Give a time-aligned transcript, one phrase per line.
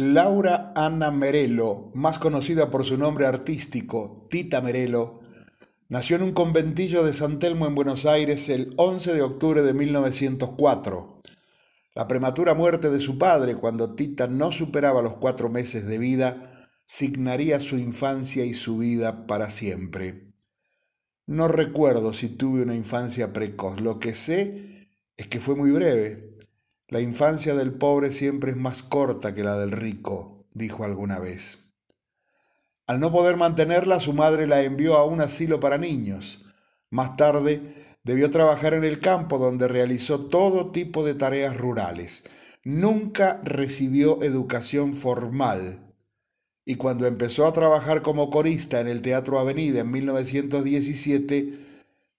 [0.00, 5.20] Laura Ana Merelo, más conocida por su nombre artístico, Tita Merelo,
[5.90, 9.74] nació en un conventillo de San Telmo en Buenos Aires el 11 de octubre de
[9.74, 11.20] 1904.
[11.94, 16.50] La prematura muerte de su padre, cuando Tita no superaba los cuatro meses de vida,
[16.86, 20.32] signaría su infancia y su vida para siempre.
[21.26, 24.88] No recuerdo si tuve una infancia precoz, lo que sé
[25.18, 26.29] es que fue muy breve.
[26.90, 31.58] La infancia del pobre siempre es más corta que la del rico, dijo alguna vez.
[32.88, 36.46] Al no poder mantenerla, su madre la envió a un asilo para niños.
[36.90, 37.62] Más tarde,
[38.02, 42.24] debió trabajar en el campo donde realizó todo tipo de tareas rurales.
[42.64, 45.94] Nunca recibió educación formal.
[46.64, 51.54] Y cuando empezó a trabajar como corista en el Teatro Avenida en 1917,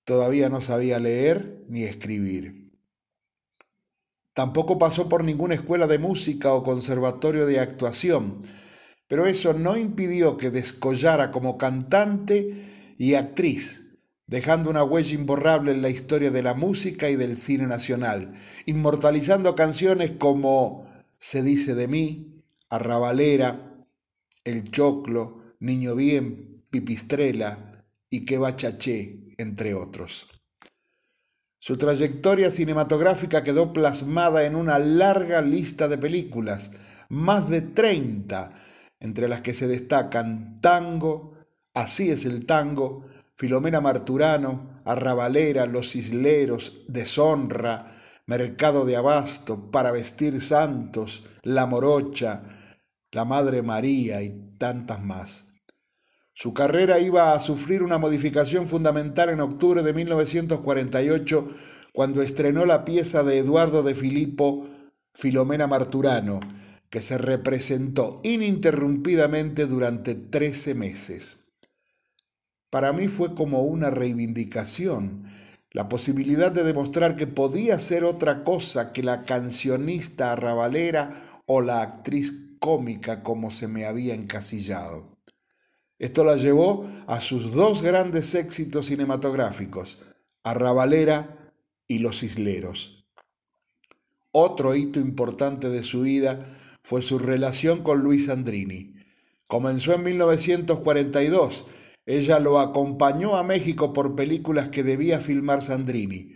[0.05, 2.60] todavía no sabía leer ni escribir.
[4.33, 8.39] Tampoco pasó por ninguna escuela de música o conservatorio de actuación,
[9.07, 12.55] pero eso no impidió que descollara como cantante
[12.97, 13.83] y actriz,
[14.27, 18.33] dejando una huella imborrable en la historia de la música y del cine nacional,
[18.65, 20.87] inmortalizando canciones como
[21.19, 23.85] Se dice de mí, Arrabalera,
[24.45, 30.27] El Choclo, Niño Bien, Pipistrela y Que Bachaché, entre otros.
[31.63, 36.71] Su trayectoria cinematográfica quedó plasmada en una larga lista de películas,
[37.09, 38.51] más de 30,
[38.99, 41.35] entre las que se destacan Tango,
[41.75, 47.91] Así es el tango, Filomena Marturano, Arrabalera, Los Isleros, Deshonra,
[48.25, 52.41] Mercado de Abasto, Para Vestir Santos, La Morocha,
[53.11, 55.50] La Madre María y tantas más.
[56.41, 61.47] Su carrera iba a sufrir una modificación fundamental en octubre de 1948
[61.93, 64.65] cuando estrenó la pieza de Eduardo de Filippo,
[65.13, 66.39] Filomena Marturano,
[66.89, 71.41] que se representó ininterrumpidamente durante 13 meses.
[72.71, 75.25] Para mí fue como una reivindicación,
[75.69, 81.83] la posibilidad de demostrar que podía ser otra cosa que la cancionista arrabalera o la
[81.83, 85.20] actriz cómica como se me había encasillado.
[86.01, 89.99] Esto la llevó a sus dos grandes éxitos cinematográficos,
[90.43, 91.53] Arrabalera
[91.87, 93.05] y Los Isleros.
[94.31, 96.43] Otro hito importante de su vida
[96.81, 98.95] fue su relación con Luis Andrini.
[99.47, 101.65] Comenzó en 1942.
[102.07, 106.33] Ella lo acompañó a México por películas que debía filmar Sandrini.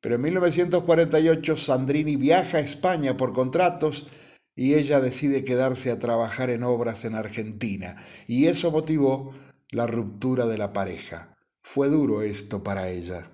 [0.00, 4.06] Pero en 1948 Sandrini viaja a España por contratos
[4.54, 9.34] y ella decide quedarse a trabajar en obras en Argentina, y eso motivó
[9.70, 11.36] la ruptura de la pareja.
[11.62, 13.30] Fue duro esto para ella.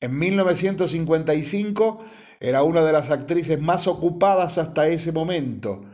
[0.00, 2.04] En 1955
[2.40, 5.84] era una de las actrices más ocupadas hasta ese momento,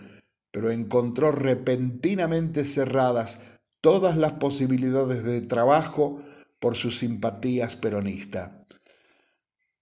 [0.50, 3.40] pero encontró repentinamente cerradas
[3.80, 6.20] todas las posibilidades de trabajo
[6.58, 8.50] por sus simpatías peronistas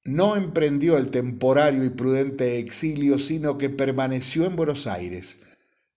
[0.05, 5.41] no emprendió el temporario y prudente exilio, sino que permaneció en Buenos Aires.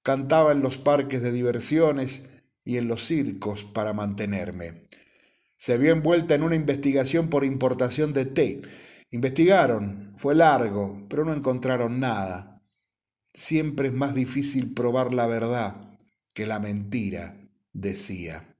[0.01, 2.29] Cantaba en los parques de diversiones
[2.65, 4.87] y en los circos para mantenerme.
[5.55, 8.61] Se vio envuelta en una investigación por importación de té.
[9.11, 12.61] Investigaron, fue largo, pero no encontraron nada.
[13.33, 15.95] Siempre es más difícil probar la verdad
[16.33, 17.37] que la mentira,
[17.71, 18.57] decía.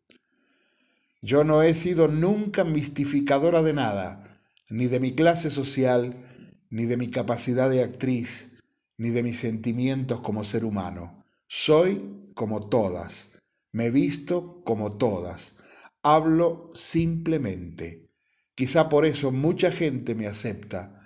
[1.22, 4.24] Yo no he sido nunca mistificadora de nada
[4.73, 6.25] ni de mi clase social,
[6.72, 8.53] ni de mi capacidad de actriz,
[8.97, 11.23] ni de mis sentimientos como ser humano.
[11.47, 13.29] Soy como todas,
[13.72, 15.57] me visto como todas,
[16.01, 18.09] hablo simplemente.
[18.56, 20.97] Quizá por eso mucha gente me acepta,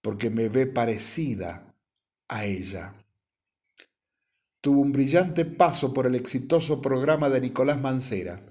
[0.00, 1.76] porque me ve parecida
[2.26, 2.92] a ella.
[4.60, 8.42] Tuvo un brillante paso por el exitoso programa de Nicolás Mancera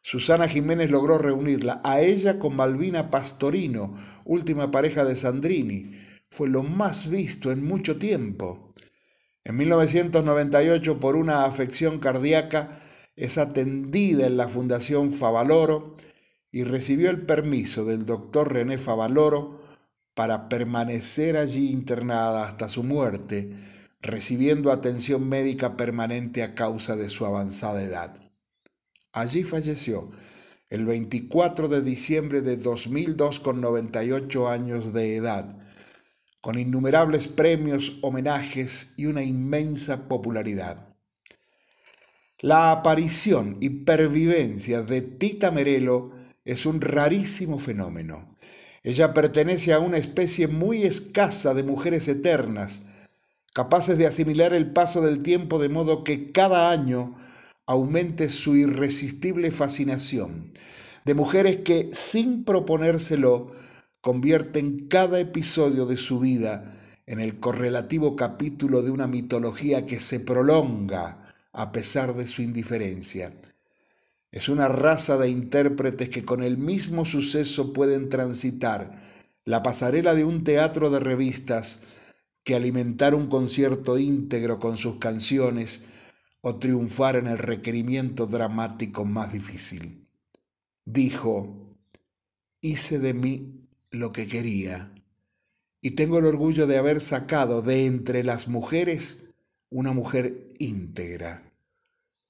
[0.00, 3.94] Susana Jiménez logró reunirla a ella con Malvina Pastorino,
[4.24, 5.92] última pareja de Sandrini.
[6.30, 8.72] Fue lo más visto en mucho tiempo.
[9.44, 12.78] En 1998, por una afección cardíaca,
[13.16, 15.96] es atendida en la Fundación Favaloro
[16.50, 19.60] y recibió el permiso del doctor René Favaloro
[20.14, 23.52] para permanecer allí internada hasta su muerte,
[24.00, 28.27] recibiendo atención médica permanente a causa de su avanzada edad.
[29.18, 30.12] Allí falleció
[30.70, 35.58] el 24 de diciembre de 2002 con 98 años de edad,
[36.40, 40.94] con innumerables premios, homenajes y una inmensa popularidad.
[42.38, 46.12] La aparición y pervivencia de Tita Merelo
[46.44, 48.36] es un rarísimo fenómeno.
[48.84, 52.82] Ella pertenece a una especie muy escasa de mujeres eternas,
[53.52, 57.16] capaces de asimilar el paso del tiempo de modo que cada año
[57.68, 60.50] aumente su irresistible fascinación,
[61.04, 63.52] de mujeres que, sin proponérselo,
[64.00, 66.74] convierten cada episodio de su vida
[67.04, 73.34] en el correlativo capítulo de una mitología que se prolonga a pesar de su indiferencia.
[74.30, 78.98] Es una raza de intérpretes que con el mismo suceso pueden transitar
[79.44, 81.80] la pasarela de un teatro de revistas
[82.44, 85.82] que alimentar un concierto íntegro con sus canciones
[86.40, 90.06] o triunfar en el requerimiento dramático más difícil.
[90.84, 91.76] Dijo,
[92.60, 94.92] hice de mí lo que quería
[95.80, 99.18] y tengo el orgullo de haber sacado de entre las mujeres
[99.70, 101.52] una mujer íntegra.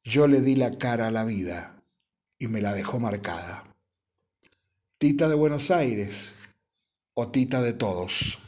[0.05, 1.83] Yo le di la cara a la vida
[2.39, 3.65] y me la dejó marcada.
[4.99, 6.35] Tita de Buenos Aires
[7.15, 8.39] o Tita de todos.